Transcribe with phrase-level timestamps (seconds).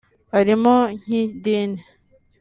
[0.39, 1.81] Arimo nk’idini